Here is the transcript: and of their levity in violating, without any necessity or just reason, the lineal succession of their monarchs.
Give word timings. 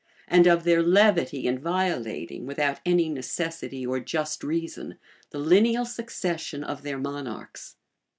and 0.27 0.47
of 0.47 0.63
their 0.63 0.81
levity 0.81 1.45
in 1.45 1.59
violating, 1.59 2.47
without 2.47 2.79
any 2.87 3.07
necessity 3.07 3.85
or 3.85 3.99
just 3.99 4.43
reason, 4.43 4.97
the 5.29 5.37
lineal 5.37 5.85
succession 5.85 6.63
of 6.63 6.81
their 6.81 6.97
monarchs. 6.97 7.75